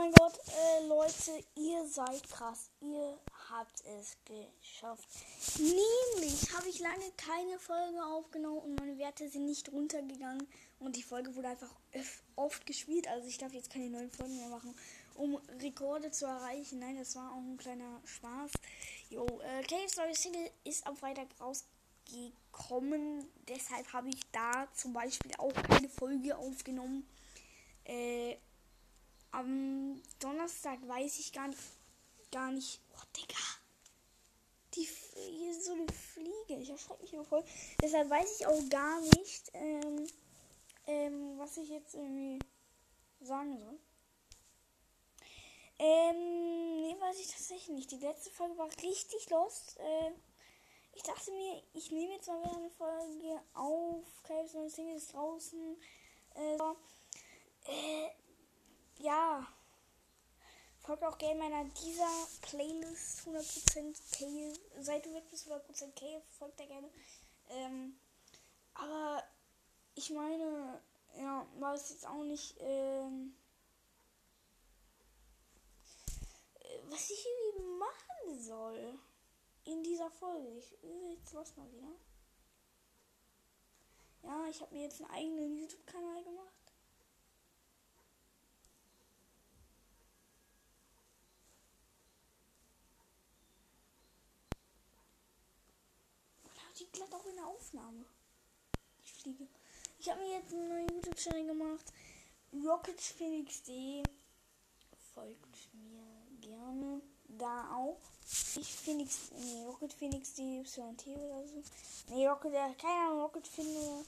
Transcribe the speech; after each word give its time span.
mein 0.00 0.12
Gott, 0.12 0.38
äh, 0.48 0.86
Leute, 0.86 1.44
ihr 1.56 1.86
seid 1.86 2.26
krass. 2.30 2.70
Ihr 2.80 3.18
habt 3.50 3.82
es 3.84 4.16
geschafft. 4.24 5.06
Nämlich 5.58 6.56
habe 6.56 6.68
ich 6.70 6.78
lange 6.78 7.12
keine 7.18 7.58
Folge 7.58 8.02
aufgenommen 8.02 8.60
und 8.60 8.80
meine 8.80 8.96
Werte 8.96 9.28
sind 9.28 9.44
nicht 9.44 9.70
runtergegangen. 9.70 10.46
Und 10.78 10.96
die 10.96 11.02
Folge 11.02 11.36
wurde 11.36 11.48
einfach 11.48 11.74
oft 12.34 12.64
gespielt. 12.64 13.08
Also 13.08 13.28
ich 13.28 13.36
darf 13.36 13.52
jetzt 13.52 13.70
keine 13.70 13.90
neuen 13.90 14.10
Folgen 14.10 14.38
mehr 14.38 14.48
machen, 14.48 14.74
um 15.16 15.36
Rekorde 15.60 16.10
zu 16.10 16.24
erreichen. 16.24 16.78
Nein, 16.78 16.96
das 16.96 17.14
war 17.16 17.32
auch 17.32 17.36
ein 17.36 17.58
kleiner 17.58 18.00
Spaß. 18.06 18.52
Jo, 19.10 19.26
äh, 19.26 19.62
Cave 19.64 19.88
Story 19.88 20.14
Single 20.14 20.50
ist 20.64 20.86
am 20.86 20.96
Freitag 20.96 21.28
rausgekommen. 21.38 23.28
Deshalb 23.48 23.92
habe 23.92 24.08
ich 24.08 24.22
da 24.32 24.66
zum 24.72 24.94
Beispiel 24.94 25.32
auch 25.36 25.52
keine 25.52 25.90
Folge 25.90 26.38
aufgenommen. 26.38 27.06
Äh, 27.84 28.36
am 29.32 30.02
Donnerstag 30.18 30.78
weiß 30.86 31.18
ich 31.18 31.32
gar 31.32 31.48
nicht. 31.48 31.60
Gar 32.30 32.52
nicht. 32.52 32.80
Oh, 32.94 33.06
Digga. 33.16 33.40
Die, 34.74 34.88
hier 35.28 35.50
ist 35.50 35.64
so 35.64 35.72
eine 35.72 35.86
Fliege. 35.92 36.60
Ich 36.60 36.70
erschrecke 36.70 37.02
mich 37.02 37.12
immer 37.12 37.24
voll. 37.24 37.44
Deshalb 37.82 38.08
weiß 38.08 38.40
ich 38.40 38.46
auch 38.46 38.68
gar 38.68 39.00
nicht, 39.00 39.50
ähm, 39.54 40.06
ähm, 40.86 41.38
was 41.38 41.56
ich 41.56 41.68
jetzt 41.68 41.94
irgendwie 41.94 42.38
sagen 43.20 43.58
soll. 43.58 43.78
Ähm, 45.78 46.82
nee, 46.82 46.96
weiß 47.00 47.18
ich 47.18 47.28
tatsächlich 47.28 47.70
nicht. 47.70 47.90
Die 47.90 47.96
letzte 47.96 48.30
Folge 48.30 48.58
war 48.58 48.68
richtig 48.82 49.30
lost. 49.30 49.78
Äh, 49.78 50.12
ich 50.92 51.02
dachte 51.02 51.30
mir, 51.32 51.62
ich 51.72 51.90
nehme 51.90 52.14
jetzt 52.14 52.28
mal 52.28 52.42
wieder 52.42 52.56
eine 52.56 52.70
Folge 52.70 53.40
auf. 53.54 54.22
Caves 54.22 54.54
und 54.54 54.70
Singles 54.70 55.08
draußen. 55.08 55.76
Äh, 56.34 56.56
äh, 57.64 58.10
ja. 59.02 59.46
Folgt 60.80 61.04
auch 61.04 61.18
gerne 61.18 61.38
meiner 61.38 61.64
dieser 61.64 62.26
Playlist 62.42 63.26
100% 63.26 63.96
K. 64.12 64.58
Seit 64.80 65.04
du 65.04 65.14
weg 65.14 65.28
bist 65.30 65.46
100% 65.46 65.92
K, 65.92 66.22
folgt 66.38 66.58
da 66.58 66.64
gerne. 66.64 66.90
Ähm, 67.50 67.98
aber 68.74 69.22
ich 69.94 70.10
meine, 70.10 70.80
ja, 71.18 71.46
war 71.58 71.74
es 71.74 71.90
jetzt 71.90 72.06
auch 72.06 72.24
nicht, 72.24 72.56
ähm, 72.60 73.36
was 76.88 77.10
ich 77.10 77.26
irgendwie 77.26 77.78
machen 77.78 78.40
soll 78.40 78.98
in 79.64 79.82
dieser 79.82 80.10
Folge. 80.10 80.48
Ich 80.58 80.72
jetzt 81.10 81.34
was 81.34 81.56
mal 81.56 81.70
wieder. 81.72 81.92
Ja, 84.22 84.46
ich 84.48 84.60
habe 84.60 84.74
mir 84.74 84.84
jetzt 84.84 85.00
einen 85.00 85.10
eigenen 85.10 85.56
YouTube-Kanal 85.56 86.22
gemacht. 86.24 86.59
Glatt 97.00 97.14
auch 97.14 97.26
in 97.26 97.36
der 97.36 97.46
Aufnahme. 97.46 98.04
Ich 99.04 99.12
fliege. 99.12 99.46
Ich 99.98 100.08
habe 100.10 100.20
mir 100.20 100.38
jetzt 100.38 100.52
einen 100.52 100.68
neuen 100.68 100.88
YouTube-Channel 100.88 101.46
gemacht. 101.46 101.92
Rocket 102.52 103.00
Phoenix 103.00 103.62
D. 103.62 104.02
Folgt 105.14 105.68
mir 105.72 106.02
gerne 106.40 107.00
da 107.28 107.74
auch. 107.74 108.00
Ich 108.56 108.74
Phoenix. 108.74 109.30
Nee, 109.32 109.64
Rocket 109.66 109.92
Phoenix 109.92 110.34
D 110.34 110.60
YT 110.60 111.06
oder 111.06 111.46
so. 111.46 111.62
Nee, 112.08 112.26
Rocket, 112.28 112.52
äh, 112.52 112.74
keine 112.74 113.08
Ahnung, 113.08 113.22
Rocket 113.22 113.46
Phoenix. 113.46 114.06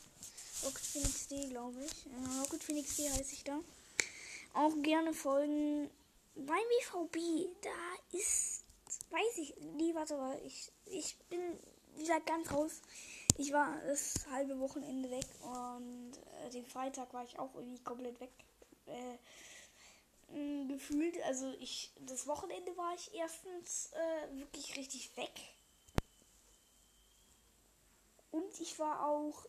Rocket 0.65 0.85
Phoenix 0.85 1.29
D, 1.29 1.49
glaube 1.49 1.85
ich. 1.85 2.07
Äh, 2.07 2.41
Rocket 2.41 2.63
Phoenix 2.63 2.97
D 2.97 3.09
heiße 3.11 3.33
ich 3.33 3.45
da. 3.45 3.59
Auch 4.55 4.73
gerne 4.83 5.15
folgen. 5.15 5.91
Beim 6.35 6.65
BVB, 6.79 7.49
da 7.63 8.17
ist. 8.19 8.65
Weiß 9.11 9.39
ich. 9.39 9.55
Nee, 9.77 9.95
warte 9.95 10.17
mal. 10.17 10.39
Ich, 10.45 10.71
ich 10.87 11.17
bin 11.31 11.59
wie 11.95 12.03
gesagt, 12.03 12.27
ganz 12.27 12.51
raus. 12.53 12.83
Ich 13.39 13.53
war 13.53 13.81
das 13.87 14.27
halbe 14.31 14.59
Wochenende 14.61 15.11
weg 15.11 15.27
und 15.43 16.13
äh, 16.45 16.51
den 16.51 16.67
Freitag 16.67 17.13
war 17.15 17.25
ich 17.25 17.39
auch 17.39 17.55
irgendwie 17.55 17.83
komplett 17.83 18.21
weg. 18.21 18.33
Äh, 18.87 19.19
gefühlt, 20.67 21.21
also 21.25 21.53
ich, 21.61 21.93
das 22.01 22.27
Wochenende 22.27 22.75
war 22.77 22.95
ich 22.95 23.15
erstens 23.15 23.93
äh, 23.93 24.37
wirklich 24.39 24.77
richtig 24.77 25.15
weg. 25.17 25.33
Und 28.31 28.61
ich 28.61 28.79
war 28.79 29.07
auch 29.07 29.47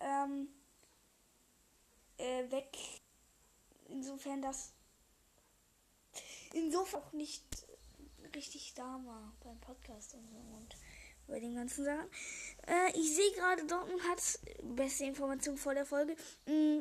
ähm, 0.00 0.48
äh, 2.16 2.50
weg, 2.50 2.76
insofern, 3.88 4.40
dass 4.40 4.72
insofern 6.54 7.02
auch 7.02 7.12
nicht 7.12 7.44
richtig 8.34 8.74
da 8.74 9.00
war 9.04 9.32
beim 9.40 9.60
Podcast 9.60 10.14
und 10.14 10.28
so. 10.30 10.36
Und 10.36 10.76
bei 11.26 11.40
den 11.40 11.54
ganzen 11.54 11.84
Sachen. 11.84 12.08
Äh, 12.66 12.98
ich 12.98 13.14
sehe 13.14 13.32
gerade, 13.32 13.64
Dortmund 13.66 14.02
hat 14.08 14.22
beste 14.62 15.04
Information 15.04 15.56
vor 15.56 15.74
der 15.74 15.86
Folge. 15.86 16.16
Mm, 16.46 16.80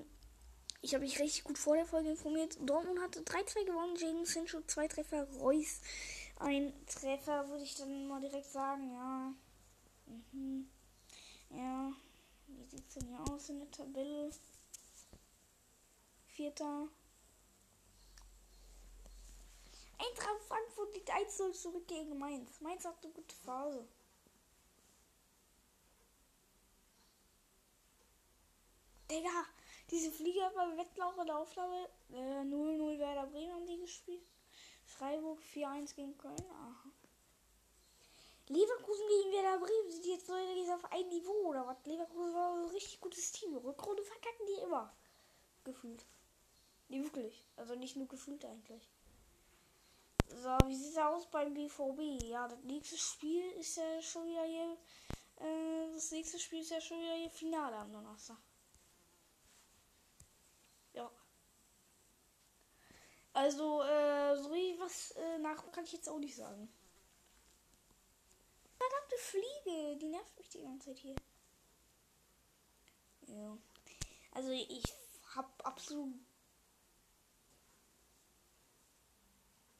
ich 0.81 0.93
habe 0.93 1.03
mich 1.03 1.19
richtig 1.19 1.43
gut 1.43 1.57
vor 1.57 1.75
der 1.75 1.85
Folge 1.85 2.09
informiert. 2.09 2.57
Dortmund 2.61 3.01
hatte 3.01 3.21
3-2 3.21 3.65
gewonnen, 3.65 3.95
Jaden 3.95 4.25
Sancho 4.25 4.61
zwei 4.67 4.87
Treffer, 4.87 5.27
Reus 5.39 5.81
ein 6.37 6.73
Treffer, 6.85 7.47
würde 7.49 7.63
ich 7.63 7.75
dann 7.75 8.07
mal 8.07 8.19
direkt 8.19 8.47
sagen, 8.47 8.91
ja. 8.91 9.33
Mhm. 10.05 10.69
Ja. 11.49 11.93
Wie 12.47 12.65
sieht 12.65 12.87
es 12.87 12.95
denn 12.95 13.07
hier 13.07 13.33
aus 13.33 13.49
in 13.49 13.59
der 13.59 13.71
Tabelle? 13.71 14.29
Vierter. 16.27 16.89
Eintracht 19.97 20.41
Frankfurt 20.47 20.93
liegt 20.93 21.09
1-0 21.09 21.53
zurück 21.53 21.87
gegen 21.87 22.17
Mainz. 22.17 22.59
Mainz 22.59 22.83
hat 22.83 23.01
eine 23.01 23.13
gute 23.13 23.35
Phase. 23.35 23.87
Digga, 29.09 29.45
diese 29.91 30.11
Flieger 30.11 30.51
bei 30.55 30.77
Wettlauf 30.77 31.17
und 31.17 31.29
Aufnahme 31.29 31.87
äh, 32.11 32.41
0-0 32.41 32.99
Werder 32.99 33.27
Bremen 33.27 33.53
haben 33.53 33.67
die 33.67 33.79
gespielt. 33.79 34.25
Freiburg 34.85 35.39
4-1 35.53 35.95
gegen 35.95 36.17
Köln. 36.17 36.43
Aha. 36.51 36.91
Leverkusen 38.47 39.07
gegen 39.07 39.31
Werder 39.33 39.59
Bremen 39.59 39.91
sind 39.91 40.05
jetzt 40.05 40.27
Leute 40.27 40.73
auf 40.73 40.91
ein 40.91 41.07
Niveau 41.09 41.49
oder 41.49 41.67
was? 41.67 41.77
Leverkusen 41.85 42.33
war 42.33 42.53
ein 42.55 42.69
richtig 42.69 42.99
gutes 42.99 43.31
Team. 43.31 43.55
Rückrunde 43.57 44.03
verkacken 44.03 44.45
die 44.47 44.61
immer. 44.61 44.95
Gefühlt. 45.63 46.05
Nee, 46.87 47.03
wirklich. 47.03 47.43
Also 47.55 47.75
nicht 47.75 47.95
nur 47.95 48.07
gefühlt 48.07 48.43
eigentlich. 48.45 48.89
So, 50.27 50.57
wie 50.65 50.75
sieht 50.75 50.91
es 50.91 50.97
aus 50.97 51.29
beim 51.29 51.53
BVB? 51.53 52.23
Ja, 52.23 52.47
das 52.47 52.61
nächste 52.63 52.97
Spiel 52.97 53.51
ist 53.53 53.77
ja 53.77 54.01
schon 54.01 54.25
wieder 54.27 54.43
hier. 54.43 54.77
Äh, 55.37 55.91
das 55.93 56.11
nächste 56.11 56.39
Spiel 56.39 56.61
ist 56.61 56.71
ja 56.71 56.81
schon 56.81 56.99
wieder 56.99 57.15
hier 57.15 57.29
Finale 57.29 57.75
am 57.75 57.91
Donnerstag. 57.91 58.37
Also, 63.35 63.83
äh, 63.83 64.33
so 64.37 64.53
wie 64.53 64.79
was 64.79 65.11
äh, 65.11 65.37
nach 65.39 65.69
kann 65.73 65.83
ich 65.83 65.91
jetzt 65.91 66.07
auch 66.07 66.19
nicht 66.19 66.37
sagen. 66.37 66.69
Verdammte 68.77 69.17
Fliege, 69.17 69.97
die 69.97 70.07
nervt 70.07 70.37
mich 70.37 70.47
die 70.47 70.61
ganze 70.61 70.87
Zeit 70.87 70.99
hier. 70.99 71.15
Ja. 73.27 73.57
Also 74.31 74.51
ich 74.51 74.83
hab 75.35 75.65
absolut 75.67 76.13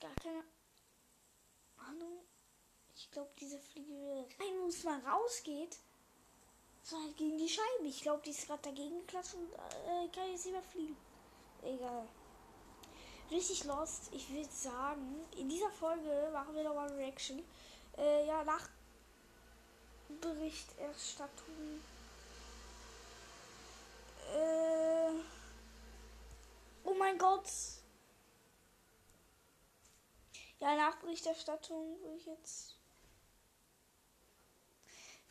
gar 0.02 0.16
keine 0.16 0.44
Ahnung. 1.78 2.26
Ich 2.94 3.10
glaube, 3.10 3.32
diese 3.40 3.60
Fliege 3.60 4.28
rein, 4.38 4.60
wo 4.60 4.68
es 4.68 4.84
mal 4.84 5.00
rausgeht, 5.00 5.78
so 6.84 7.02
halt 7.02 7.16
gegen 7.16 7.38
die 7.38 7.48
Scheibe. 7.48 7.88
Ich 7.88 8.02
glaube, 8.02 8.22
die 8.26 8.32
ist 8.32 8.48
gerade 8.48 8.64
dagegen 8.64 9.00
geklatscht 9.00 9.36
und 9.36 9.54
äh, 9.54 10.10
kann 10.14 10.30
jetzt 10.30 10.46
überfliegen. 10.46 10.98
Egal 11.64 12.06
richtig 13.32 13.64
lost. 13.66 14.10
Ich 14.12 14.30
würde 14.32 14.50
sagen, 14.52 15.26
in 15.38 15.50
dieser 15.50 15.70
Folge 15.72 16.30
machen 16.32 16.56
wir 16.56 16.64
nochmal 16.64 16.92
Reaction. 16.94 17.44
Äh, 17.98 18.28
ja, 18.28 18.44
nach 18.44 18.70
Berichterstattung. 20.22 21.82
Äh, 24.34 25.12
oh 26.84 26.94
mein 26.94 27.18
Gott. 27.18 27.50
Ja, 30.60 30.76
nach 30.76 30.96
Berichterstattung 30.98 32.00
würde 32.02 32.18
ich 32.18 32.26
jetzt 32.26 32.76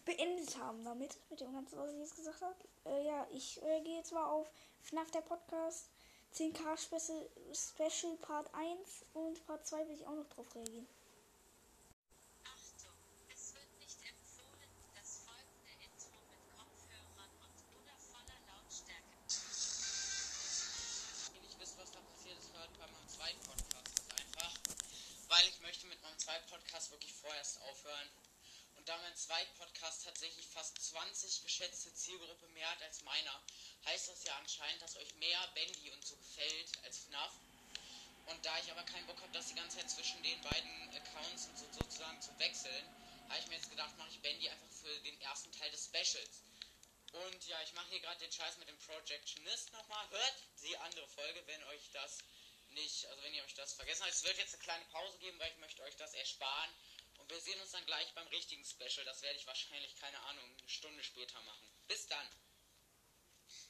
beendet 0.05 0.59
haben 0.59 0.85
damit, 0.85 1.19
mit 1.31 1.41
dem 1.41 1.53
ganzen, 1.53 1.79
was 1.79 1.93
ich 1.93 1.99
jetzt 1.99 2.17
gesagt 2.17 2.43
habe. 2.43 2.57
Äh, 2.85 3.07
ja, 3.07 3.27
ich 3.31 3.63
äh, 3.63 3.81
gehe 3.81 3.97
jetzt 3.97 4.13
mal 4.13 4.27
auf 4.27 4.51
FNAF 4.83 5.11
der 5.11 5.23
Podcast. 5.23 5.89
10k 6.35 6.77
Special, 7.53 8.17
Part 8.17 8.53
1 8.55 9.05
und 9.13 9.47
Part 9.47 9.67
2 9.67 9.87
will 9.87 9.95
ich 9.95 10.07
auch 10.07 10.17
noch 10.17 10.29
drauf 10.29 10.53
reagieren. 10.55 10.89
Und 28.85 28.91
da 28.91 28.99
mein 28.99 29.17
zweiter 29.17 29.51
Podcast 29.57 30.05
tatsächlich 30.05 30.47
fast 30.47 30.77
20 30.79 31.43
geschätzte 31.43 31.95
Zielgruppe 31.95 32.47
mehr 32.49 32.71
hat 32.71 32.83
als 32.83 33.01
meiner, 33.01 33.43
heißt 33.87 34.09
das 34.09 34.25
ja 34.25 34.37
anscheinend, 34.37 34.83
dass 34.83 34.99
euch 34.99 35.15
mehr 35.15 35.41
Bendy 35.55 35.91
und 35.91 36.07
so 36.07 36.15
gefällt 36.17 36.71
als 36.85 36.99
FNAF. 36.99 37.33
Und 38.27 38.45
da 38.45 38.59
ich 38.59 38.71
aber 38.71 38.83
keinen 38.83 39.07
Bock 39.07 39.19
habe, 39.23 39.33
das 39.33 39.49
die 39.49 39.55
ganze 39.55 39.79
Zeit 39.79 39.89
zwischen 39.89 40.23
den 40.23 40.39
beiden 40.43 40.91
Accounts 40.95 41.47
und 41.47 41.57
so, 41.57 41.65
sozusagen 41.73 42.21
zu 42.21 42.39
wechseln, 42.39 42.85
habe 43.31 43.39
ich 43.41 43.47
mir 43.47 43.55
jetzt 43.55 43.71
gedacht, 43.71 43.97
mache 43.97 44.11
ich 44.11 44.21
Bendy 44.21 44.51
einfach 44.51 44.69
für 44.69 45.01
den 45.01 45.19
ersten 45.23 45.51
Teil 45.53 45.71
des 45.71 45.87
Specials. 45.87 46.43
Und 47.13 47.47
ja, 47.47 47.63
ich 47.63 47.73
mache 47.73 47.89
hier 47.89 48.01
gerade 48.01 48.21
den 48.21 48.33
Scheiß 48.33 48.59
mit 48.59 48.69
dem 48.69 48.77
Projectionist 48.81 49.73
nochmal. 49.73 50.11
Hört 50.11 50.35
die 50.63 50.77
andere 50.77 51.09
Folge, 51.09 51.43
wenn 51.47 51.65
euch 51.73 51.89
das 51.95 52.19
nicht, 52.73 53.07
also 53.07 53.23
wenn 53.23 53.33
ihr 53.33 53.45
euch 53.45 53.55
das 53.55 53.73
vergessen 53.73 54.03
habt. 54.03 54.13
Es 54.13 54.25
wird 54.25 54.37
jetzt 54.37 54.53
eine 54.53 54.63
kleine 54.63 54.85
Pause 54.93 55.17
geben, 55.21 55.39
weil 55.39 55.51
ich 55.51 55.59
möchte 55.59 55.83
euch 55.85 55.97
das 55.97 56.13
ersparen. 56.13 56.71
Und 57.25 57.31
wir 57.31 57.41
sehen 57.41 57.59
uns 57.59 57.71
dann 57.71 57.85
gleich 57.87 58.13
beim 58.15 58.27
richtigen 58.29 58.63
Special. 58.67 59.03
Das 59.07 59.23
werde 59.23 59.39
ich 59.39 59.47
wahrscheinlich, 59.47 59.97
keine 59.97 60.21
Ahnung, 60.25 60.45
eine 60.59 60.69
Stunde 60.69 61.03
später 61.03 61.41
machen. 61.41 61.67
Bis 61.89 62.07
dann. 62.07 62.27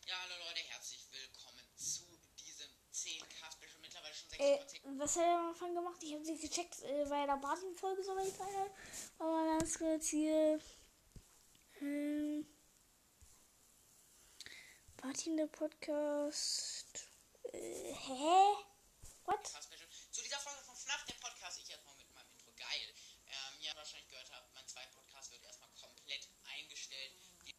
Ja, 0.07 0.19
hallo 0.23 0.35
Leute, 0.49 0.59
herzlich 0.71 1.07
willkommen 1.13 1.63
zu 1.77 2.03
diesem 2.37 2.69
10K-Special. 2.93 3.79
Mittlerweile 3.81 4.13
schon 4.13 4.29
Äh, 4.41 4.59
6,10. 4.61 4.99
was 4.99 5.15
hat 5.15 5.23
er 5.23 5.39
am 5.39 5.49
Anfang 5.51 5.73
gemacht? 5.73 6.03
Ich 6.03 6.15
habe 6.15 6.25
sie 6.25 6.37
gecheckt, 6.37 6.81
äh, 6.83 7.09
weil 7.09 7.27
der 7.27 7.37
Martin-Folge 7.37 8.03
so 8.03 8.17
weit 8.17 8.37
war. 8.41 8.71
Aber 9.21 9.59
ganz 9.59 9.79
kurz 9.79 10.09
hier. 10.09 10.61
Ähm, 11.81 12.45
Martin, 15.01 15.37
der 15.37 15.47
Podcast. 15.47 17.07
Äh, 17.53 17.95
hä? 17.95 18.57
What? 19.27 19.47
Zu 20.11 20.23
dieser 20.23 20.41
Folge 20.41 20.61
von 20.63 20.75
FNAF, 20.75 21.05
der 21.05 21.15
Podcast, 21.15 21.61
ich 21.63 21.71
erstmal 21.71 21.95
mit 21.95 22.13
meinem 22.15 22.31
Intro. 22.33 22.51
Geil. 22.57 22.95
Ähm, 23.27 23.61
ihr 23.61 23.75
wahrscheinlich 23.75 24.09
gehört 24.11 24.31
habt, 24.31 24.55
mein 24.55 24.67
zweiter 24.69 24.91
Podcast 24.93 25.33
wird 25.33 25.43
erstmal 25.43 25.69
komplett 25.81 26.29
eingestellt. 26.45 27.13
Die 27.45 27.53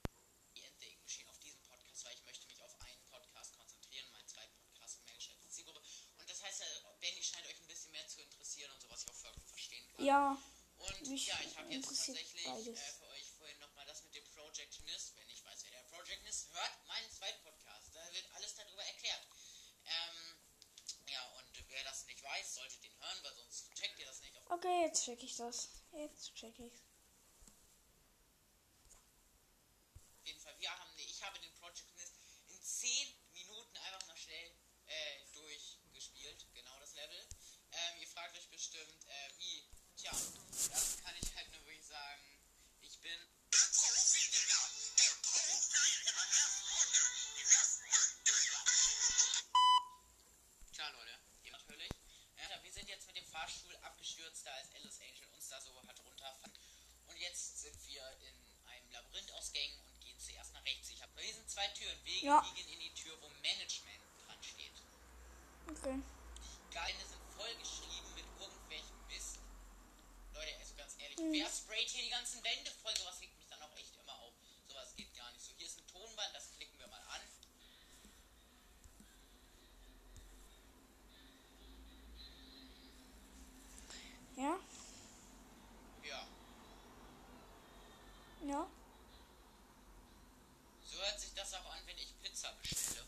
die 0.55 0.63
Ending 0.63 1.01
geschehen 1.03 1.27
auf 1.27 1.37
diesem 1.39 1.61
Podcast, 1.63 2.05
weil 2.05 2.13
ich 2.13 2.23
möchte 2.23 2.47
mich 2.47 2.61
auf 2.63 2.79
einen 2.79 3.03
Podcast 3.09 3.57
konzentrieren. 3.57 4.07
Mein 4.13 4.25
zweiter 4.27 4.53
Podcast 4.71 5.03
mehr 5.03 5.15
geschätzte 5.15 5.49
Zielgruppe. 5.49 5.81
Und 6.17 6.29
das 6.29 6.41
heißt, 6.43 6.61
äh, 6.61 6.65
Benny 7.01 7.21
scheint 7.23 7.45
euch 7.47 7.59
ein 7.59 7.67
bisschen 7.67 7.91
mehr 7.91 8.07
zu 8.07 8.21
interessieren 8.21 8.71
und 8.71 8.81
so, 8.81 8.89
was 8.89 9.03
ich 9.03 9.09
auch 9.09 9.15
vollkommen 9.15 9.47
verstehen 9.47 9.79
kann. 9.79 9.83
Ja, 9.97 10.37
Und 10.77 11.07
Mich 11.07 11.27
ja, 11.27 11.39
ich 11.45 11.57
habe 11.57 11.71
jetzt 11.73 11.87
tatsächlich 11.87 12.43
beides. 12.45 12.67
äh, 12.67 12.91
für 12.99 13.07
euch 13.07 13.31
vorhin 13.37 13.59
nochmal 13.59 13.85
das 13.85 14.03
mit 14.03 14.15
dem 14.15 14.25
Projectionist. 14.25 15.15
Wenn 15.17 15.29
ich 15.29 15.43
weiß, 15.43 15.63
wer 15.63 15.71
der 15.71 15.89
Projectionist 15.89 16.53
hört, 16.53 16.87
meinen 16.87 17.09
zweiten 17.11 17.41
Podcast. 17.43 17.95
Da 17.95 18.13
wird 18.13 18.25
alles 18.35 18.55
darüber 18.55 18.83
erklärt. 18.83 19.21
Ähm, 19.85 20.35
ja, 21.07 21.23
und 21.37 21.69
wer 21.69 21.83
das 21.83 22.05
nicht 22.05 22.21
weiß, 22.21 22.55
sollte 22.55 22.77
den 22.79 22.97
hören, 22.99 23.23
weil 23.23 23.35
sonst 23.35 23.73
checkt 23.73 23.99
ihr 23.99 24.05
das 24.05 24.21
nicht. 24.21 24.35
Auf 24.37 24.51
okay, 24.51 24.81
jetzt 24.85 25.05
check 25.05 25.23
ich 25.23 25.35
das. 25.37 25.69
Jetzt 25.93 26.35
check 26.35 26.59
ich's. 26.59 26.81
jeden 30.25 30.39
Fall, 30.39 30.55
wir 30.59 30.71
haben, 30.71 30.89
nee, 30.95 31.03
ich 31.03 31.21
habe 31.23 31.39
den 31.39 31.53
Projectionist 31.53 32.15
in 32.47 32.61
10 32.61 33.15
Minuten 33.33 33.77
einfach 33.77 34.07
mal 34.07 34.17
schnell 34.17 34.51
äh, 34.87 35.19
durchgespielt. 35.33 36.45
Genau 36.53 36.79
das 36.79 36.95
Level. 36.95 37.27
Ähm, 37.71 38.01
ihr 38.01 38.07
fragt 38.07 38.35
euch 38.37 38.49
bestimmt, 38.49 39.05
äh, 39.05 39.29
wie? 39.37 39.69
Tja, 40.05 40.11
das 40.71 40.97
kann 41.03 41.15
ich 41.19 41.35
halt 41.35 41.51
nur 41.51 41.65
wirklich 41.65 41.83
sagen. 41.83 42.21
Ich 42.83 42.99
bin 42.99 43.17
Klar, 50.75 50.91
Leute, 50.93 51.15
ihr 51.43 51.51
natürlich. 51.51 51.89
Ja, 52.37 52.61
wir 52.63 52.71
sind 52.71 52.87
jetzt 52.89 53.07
mit 53.07 53.15
dem 53.15 53.25
Fahrstuhl 53.25 53.75
abgestürzt, 53.81 54.45
da 54.45 54.51
als 54.53 54.69
Alice 54.75 54.99
Angel 55.01 55.27
uns 55.33 55.47
da 55.49 55.59
so 55.61 55.71
hat 55.87 55.99
runterfahren. 56.03 56.51
Und 57.07 57.17
jetzt 57.17 57.61
sind 57.61 57.75
wir 57.87 58.03
in 58.27 58.35
einem 58.67 58.91
Labyrinth 58.91 59.31
aus 59.33 59.51
Gängen 59.53 59.79
und 59.79 60.01
gehen 60.01 60.19
zuerst 60.19 60.53
nach 60.53 60.65
rechts. 60.65 60.89
Ich 60.89 61.01
habe 61.01 61.11
bei 61.15 61.23
diesen 61.23 61.47
zwei 61.47 61.67
Türen 61.69 62.03
Wege 62.05 62.25
Ja. 62.25 62.45
liegen 62.55 62.69
in 62.73 62.79
die 62.79 62.93
Tür, 62.93 63.15
wo 63.21 63.29
Management 63.41 64.01
dran 64.25 64.43
steht. 64.43 64.73
Okay. 65.69 65.99
Die 65.99 66.73
Geine 66.73 67.05
sind 67.07 67.21
vollgeschrieben 67.37 68.13
mit 68.15 68.25
irgendwelchem 68.39 69.07
Mist. 69.07 69.39
Leute, 70.33 70.55
also 70.59 70.75
ganz 70.75 70.93
ehrlich, 70.99 71.04
Mhm. 71.04 71.04
Wer 71.17 71.49
sprayt 71.49 71.89
hier 71.89 72.03
die 72.03 72.09
ganzen 72.09 72.43
Wände 72.43 72.71
voll? 72.81 72.95
Sowas 72.97 73.19
regt 73.21 73.37
mich 73.37 73.47
dann 73.47 73.61
auch 73.61 73.75
echt 73.77 73.95
immer 73.95 74.17
auf. 74.19 74.33
Sowas 74.67 74.95
geht 74.95 75.13
gar 75.15 75.31
nicht 75.31 75.43
so. 75.43 75.53
Hier 75.57 75.67
ist 75.67 75.79
ein 75.79 75.87
Tonband, 75.87 76.33
das 76.33 76.51
klicken 76.51 76.77
wir 76.79 76.87
mal 76.87 77.01
an. 77.01 77.21
Ja? 84.35 84.59
Ja. 86.03 86.27
Ja? 88.43 88.67
So 90.83 90.97
hört 90.99 91.19
sich 91.19 91.33
das 91.33 91.53
auch 91.53 91.65
an, 91.73 91.79
wenn 91.85 91.97
ich 91.97 92.13
Pizza 92.21 92.51
bestelle. 92.61 93.05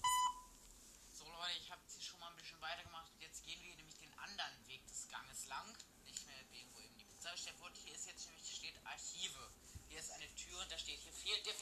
So 1.14 1.26
Leute, 1.26 1.58
ich 1.62 1.70
habe 1.70 1.82
jetzt 1.84 1.96
hier 1.96 2.04
schon 2.04 2.20
mal 2.22 2.30
ein 2.30 2.38
bisschen 2.38 2.62
weitergemacht. 2.62 3.12
Jetzt 3.20 3.44
gehen 3.46 3.62
wir 3.62 3.76
nämlich 3.76 3.98
den 3.98 4.18
anderen 4.20 4.68
Weg 4.68 4.88
des 4.88 5.10
Ganges 5.10 5.46
lang. 5.48 5.68
Nicht 6.06 6.26
mehr 6.28 6.42
den, 6.54 6.74
wo 6.74 6.80
eben 6.80 6.98
die 6.98 7.04
Pizza 7.04 7.32
bestellt 7.32 7.60
wurde. 7.60 7.76
Hier 7.84 7.94
ist 7.96 8.08
jetzt 8.08 8.26
nämlich 8.28 8.56
steht 8.56 8.76
Archive. 8.86 9.52
Hier 9.90 10.00
ist 10.00 10.12
eine 10.12 10.34
Tür 10.36 10.66
und 11.34 11.46
da 11.46 11.52
steht, 11.52 11.57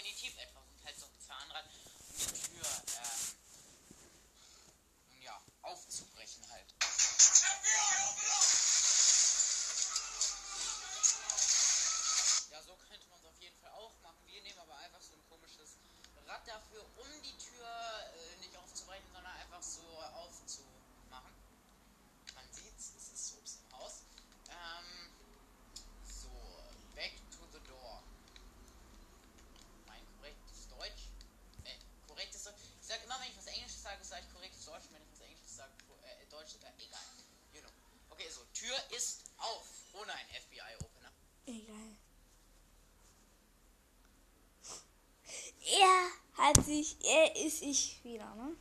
Er 46.66 46.72
hat 46.72 46.78
sich, 46.78 46.98
er 47.06 47.36
ist 47.36 47.62
ich 47.62 48.04
wieder, 48.04 48.34
ne? 48.36 48.56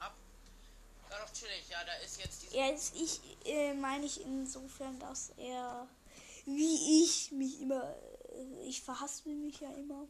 ab. 0.00 0.16
War 1.08 1.20
doch 1.20 1.32
chillig, 1.32 1.68
ja, 1.68 1.84
da 1.84 1.94
ist 1.94 2.18
jetzt 2.18 2.42
diese. 2.42 2.56
Er 2.56 2.74
ist 2.74 2.96
ich, 2.96 3.20
äh, 3.46 3.74
meine 3.74 4.06
ich 4.06 4.20
insofern, 4.22 4.98
dass 4.98 5.30
er, 5.36 5.86
wie 6.46 7.04
ich 7.04 7.30
mich 7.30 7.60
immer, 7.60 7.94
äh, 8.34 8.68
ich 8.68 8.82
verhaspel 8.82 9.34
mich 9.34 9.60
ja 9.60 9.72
immer. 9.74 10.08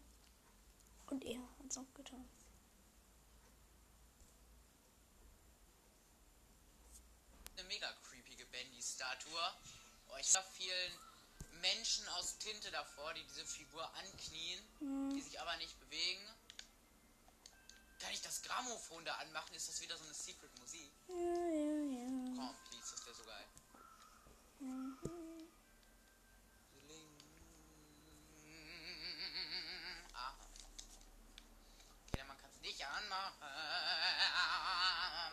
Und 1.11 1.25
er 1.25 1.39
hat 1.39 1.67
es 1.69 1.77
auch 1.77 1.95
getan. 1.95 2.25
eine 7.59 7.69
mega 7.69 7.93
creepige 8.09 8.47
Bandy-Statue. 8.47 9.55
Oh, 10.09 10.17
ich 10.19 10.27
sah 10.27 10.43
vielen 10.43 10.93
Menschen 11.61 12.09
aus 12.09 12.39
Tinte 12.39 12.71
davor, 12.71 13.13
die 13.15 13.23
diese 13.25 13.45
Figur 13.45 13.89
anknien, 13.97 14.59
die 15.15 15.21
sich 15.21 15.39
aber 15.39 15.55
nicht 15.59 15.79
bewegen. 15.79 16.27
Kann 18.03 18.13
ich 18.13 18.21
das 18.21 18.43
Grammophon 18.43 19.05
da 19.05 19.15
anmachen? 19.15 19.55
Ist 19.55 19.69
das 19.69 19.81
wieder 19.81 19.97
so 19.97 20.03
eine 20.03 20.13
Secret-Musik? 20.13 20.91
Ja, 21.07 21.15
ja, 21.15 21.21
ja. 21.21 22.35
Komm, 22.37 22.55
please, 22.69 22.91
das 22.91 23.07
wäre 23.07 23.15
so 23.15 23.23
geil. 23.23 23.47
Aha. 30.15 30.35
Okay, 32.09 32.19
dann 32.19 32.27
man 32.27 32.39
kann 32.39 32.51
es 32.51 32.61
nicht 32.61 32.85
anmachen. 32.85 33.37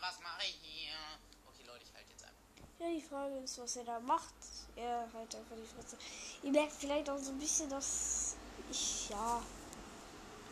Was 0.00 0.20
mache 0.20 0.44
ich 0.46 0.54
hier? 0.62 0.94
Okay, 1.46 1.64
Leute, 1.64 1.84
ich 1.84 1.92
halte 1.92 2.12
jetzt 2.12 2.22
einfach. 2.22 2.38
Ja, 2.78 2.88
die 2.88 3.02
Frage 3.02 3.38
ist, 3.38 3.58
was 3.58 3.74
er 3.76 3.84
da 3.84 3.98
macht. 3.98 4.34
Er 4.76 5.12
halt 5.12 5.34
einfach 5.34 5.56
die 5.56 5.66
Fresse. 5.66 5.98
Ihr 6.44 6.52
merkt 6.52 6.72
vielleicht 6.72 7.10
auch 7.10 7.18
so 7.18 7.32
ein 7.32 7.38
bisschen, 7.40 7.68
dass 7.68 8.36
ich, 8.70 9.08
ja, 9.10 9.42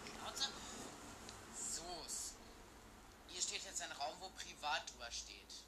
Schnauze. 0.05 0.51
So. 1.55 1.85
Hier 3.29 3.41
steht 3.43 3.65
jetzt 3.65 3.81
ein 3.83 3.93
Raum, 3.93 4.17
wo 4.21 4.29
privat 4.31 4.91
drüber 4.91 5.11
steht. 5.11 5.65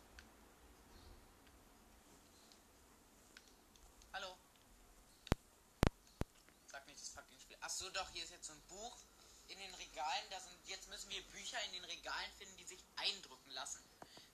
Hallo. 4.12 4.36
Sag 6.66 6.86
nicht, 6.86 7.00
das 7.00 7.08
fuckt 7.68 7.80
den 7.80 7.90
Spiel. 7.90 7.90
Ach 7.90 7.90
so, 7.90 7.90
doch, 7.90 8.10
hier 8.12 8.24
ist 8.24 8.30
jetzt 8.30 8.46
so 8.46 8.52
ein 8.52 8.62
Buch 8.68 8.96
in 9.48 9.58
den 9.58 9.74
Regalen. 9.74 10.30
Da 10.30 10.40
sind, 10.40 10.68
jetzt 10.68 10.88
müssen 10.88 11.10
wir 11.10 11.22
Bücher 11.28 11.62
in 11.66 11.72
den 11.72 11.84
Regalen 11.84 12.32
finden, 12.38 12.56
die 12.56 12.64
sich 12.64 12.84
eindrücken 12.96 13.50
lassen. 13.52 13.82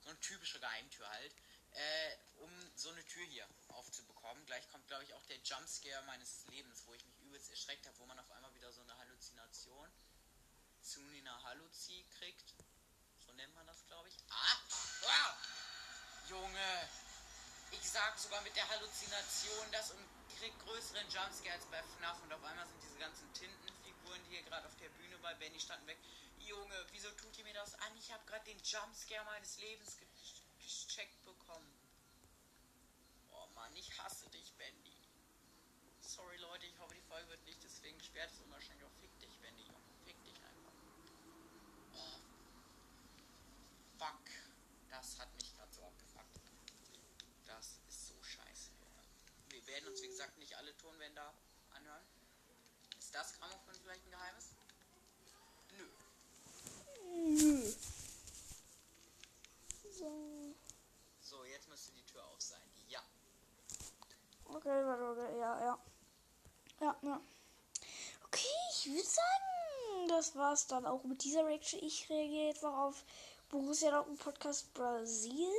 So 0.02 0.10
eine 0.10 0.20
typische 0.20 0.60
Geheimtür 0.60 1.08
halt. 1.08 1.32
äh, 1.76 2.16
um 2.38 2.50
so 2.74 2.90
eine 2.90 3.04
Tür 3.06 3.24
hier 3.26 3.46
aufzubekommen. 3.68 4.44
Gleich 4.46 4.68
kommt, 4.70 4.86
glaube 4.88 5.04
ich, 5.04 5.14
auch 5.14 5.24
der 5.26 5.38
Jumpscare 5.38 6.02
meines 6.04 6.46
Lebens, 6.48 6.82
wo 6.86 6.94
ich 6.94 7.04
mich 7.04 7.18
übelst 7.20 7.50
erschreckt 7.50 7.86
habe, 7.86 7.98
wo 7.98 8.06
man 8.06 8.18
auf 8.18 8.30
einmal 8.30 8.54
wieder 8.54 8.72
so 8.72 8.80
eine 8.80 8.96
Halluzination 8.98 9.90
zu 10.80 11.00
einer 11.00 11.42
Halluzi 11.42 12.06
kriegt. 12.18 12.54
Sogar 18.18 18.40
mit 18.42 18.56
der 18.56 18.68
Halluzination 18.68 19.66
das 19.72 19.90
und 19.90 20.04
krieg 20.38 20.52
größeren 20.60 21.08
Jumpscare 21.08 21.54
als 21.54 21.64
bei 21.66 21.82
FNAF 21.82 22.22
und 22.22 22.32
auf 22.32 22.44
einmal 22.44 22.66
sind 22.66 22.82
diese 22.82 22.98
ganzen 22.98 23.32
Tintenfiguren, 23.32 24.22
die 24.24 24.36
hier 24.36 24.42
gerade 24.42 24.66
auf 24.66 24.76
der 24.76 24.88
Bühne 24.90 25.18
bei 25.18 25.34
Benny 25.34 25.60
standen, 25.60 25.86
weg. 25.86 25.98
Junge, 26.38 26.86
wieso 26.92 27.10
tut 27.12 27.36
ihr 27.38 27.44
mir 27.44 27.54
das 27.54 27.74
an? 27.74 27.96
Ich 27.98 28.12
habe 28.12 28.24
gerade 28.26 28.44
den 28.44 28.58
Jumpscare 28.58 29.24
meines 29.24 29.58
Lebens 29.58 29.96
ge 29.98 30.06
gecheckt 30.58 31.24
bekommen. 31.24 31.70
Oh 33.30 33.46
Mann, 33.54 33.74
ich 33.76 33.96
hasse 33.98 34.28
dich, 34.30 34.52
Bendy. 34.54 34.96
Sorry 36.00 36.36
Leute, 36.38 36.66
ich 36.66 36.78
hoffe 36.78 36.94
die 36.94 37.02
Folge 37.02 37.28
wird 37.28 37.44
nicht 37.44 37.62
deswegen 37.62 37.98
gesperrt. 37.98 38.30
ist 38.32 38.40
unwahrscheinlich 38.40 38.84
auch 38.84 38.92
fick 39.00 39.18
dich, 39.20 39.38
Bendy. 39.38 39.62
Junge. 39.62 39.78
Fick 40.04 40.22
dich 40.24 40.34
einfach. 40.34 40.72
Oh. 41.94 42.20
Fuck. 43.98 44.30
Das 44.88 45.18
hat 45.18 45.34
mich 45.34 45.54
gerade 45.54 45.72
so 45.72 45.82
abgefuckt. 45.82 46.40
Das 47.44 47.80
ist 47.88 48.08
so 48.08 48.22
scheiße, 48.22 48.70
Junge. 48.80 49.02
Wir 49.50 49.66
werden 49.66 49.88
uns, 49.88 50.02
wie 50.02 50.05
gesagt, 50.16 50.38
nicht 50.38 50.56
alle 50.56 50.74
Tonwände 50.78 51.20
anhören. 51.74 52.02
Ist 52.98 53.14
das 53.14 53.34
Grammophon 53.34 53.74
vielleicht 53.82 54.02
ein 54.06 54.10
Geheimnis? 54.10 54.54
Nö. 55.76 55.86
Nö. 57.04 57.72
So. 59.92 60.54
So, 61.20 61.44
jetzt 61.44 61.68
müsste 61.68 61.92
die 61.92 62.04
Tür 62.06 62.24
auf 62.28 62.40
sein. 62.40 62.62
Ja. 62.88 63.00
Okay, 64.46 64.86
warte, 64.86 65.04
okay, 65.10 65.38
ja, 65.38 65.60
ja. 65.60 65.78
Ja, 66.80 66.96
ja. 67.02 67.20
Okay, 68.24 68.46
ich 68.72 68.86
würde 68.86 69.02
sagen, 69.02 70.08
das 70.08 70.34
war's 70.34 70.66
dann 70.66 70.86
auch 70.86 71.04
mit 71.04 71.24
dieser 71.24 71.44
Reaction. 71.44 71.82
Ich 71.82 72.08
reagiere 72.08 72.48
jetzt 72.48 72.62
noch 72.62 72.76
auf 72.76 73.04
Borussia 73.50 73.90
Dortmund 73.90 74.18
Podcast 74.18 74.72
Brasil. 74.72 75.52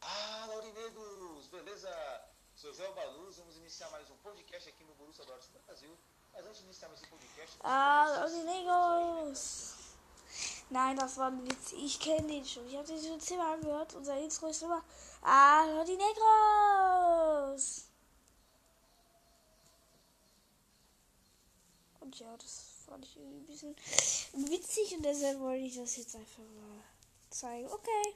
Ah, 0.00 0.46
Laurinegros, 0.46 1.48
beleza? 1.48 2.31
Sou 2.62 2.72
Joel 2.72 2.92
Baluz, 2.92 3.38
vamos 3.38 3.56
iniciar 3.56 3.90
mais 3.90 4.08
um 4.08 4.16
podcast 4.18 4.68
aqui 4.68 4.84
no 4.84 4.94
Borussia 4.94 5.24
Dortmund 5.24 5.64
Brasil. 5.66 5.98
Mas 6.32 6.46
antes 6.46 6.58
de 6.58 6.64
iniciarmos 6.66 7.00
esse 7.00 7.10
podcast... 7.10 7.58
Ah, 7.60 8.20
los 8.22 8.32
Negros. 8.44 9.74
Nein, 10.70 10.94
das 10.94 11.16
war 11.16 11.26
ein 11.26 11.44
Witz. 11.44 11.72
Ich 11.72 11.98
kenne 11.98 12.28
den 12.28 12.46
schon. 12.46 12.64
Ich 12.68 12.76
habe 12.76 12.86
den 12.86 13.02
schon 13.02 13.18
zehnmal 13.18 13.58
gehört. 13.58 13.94
Unser 13.94 14.16
Intro 14.16 14.46
ist 14.46 14.62
immer 14.62 14.84
Ah, 15.22 15.64
los 15.72 15.88
Negros. 15.88 17.84
Und 21.98 22.16
ja, 22.20 22.36
das 22.36 22.76
fand 22.86 23.04
ich 23.04 23.16
irgendwie 23.16 23.38
ein 23.38 23.46
bisschen 23.46 23.76
witzig 24.34 24.94
und 24.94 25.02
deshalb 25.02 25.40
wollte 25.40 25.64
ich 25.64 25.74
das 25.74 25.96
jetzt 25.96 26.14
einfach 26.14 26.38
mal 26.38 26.84
zeigen. 27.28 27.68
Okay. 27.72 28.14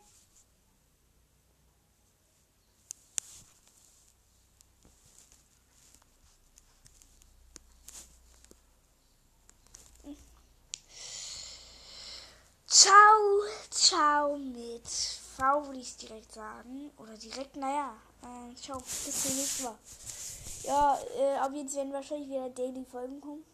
Ciao, 12.68 13.40
mit 14.34 14.88
V 14.88 15.66
würde 15.66 15.78
ich 15.78 15.96
direkt 15.96 16.32
sagen. 16.32 16.90
Oder 16.96 17.16
direkt, 17.16 17.56
naja. 17.56 17.94
Äh, 18.22 18.54
ciao, 18.56 18.78
bis 18.78 19.22
zum 19.22 19.36
nächsten 19.36 19.64
Mal. 19.64 19.78
Ja, 20.64 20.98
äh, 21.16 21.36
ab 21.36 21.52
jetzt 21.54 21.76
werden 21.76 21.92
wahrscheinlich 21.92 22.28
wieder 22.28 22.50
Daily 22.50 22.84
Folgen 22.84 23.20
kommen. 23.20 23.44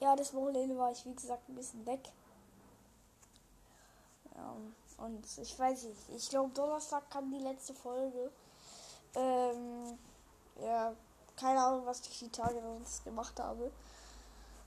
Ja, 0.00 0.16
das 0.16 0.32
Wochenende 0.32 0.76
war 0.78 0.90
ich, 0.90 1.04
wie 1.04 1.14
gesagt, 1.14 1.48
ein 1.48 1.54
bisschen 1.54 1.84
weg. 1.84 2.00
Ja, 4.34 4.56
und 5.04 5.26
ich 5.38 5.58
weiß 5.58 5.84
nicht, 5.84 6.00
ich 6.16 6.28
glaube, 6.28 6.52
Donnerstag 6.54 7.10
kam 7.10 7.30
die 7.30 7.42
letzte 7.42 7.74
Folge. 7.74 8.30
Ähm, 9.14 9.98
ja, 10.62 10.94
keine 11.36 11.60
Ahnung, 11.60 11.86
was 11.86 12.00
ich 12.00 12.18
die 12.18 12.30
Tage 12.30 12.60
sonst 12.60 13.04
gemacht 13.04 13.38
habe. 13.38 13.70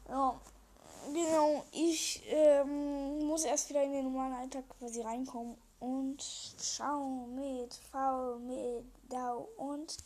Ja, 0.10 0.40
genau, 1.14 1.64
ich 1.72 2.22
ähm, 2.28 3.26
muss 3.26 3.46
erst 3.46 3.70
wieder 3.70 3.84
in 3.84 3.92
den 3.92 4.06
normalen 4.06 4.34
Alltag 4.34 4.64
quasi 4.78 5.02
reinkommen. 5.02 5.56
Und 5.80 6.22
ciao 6.58 7.28
mit 7.28 7.74
V, 7.92 8.40
mit 8.40 8.84
Dau 9.10 9.48
und 9.58 9.92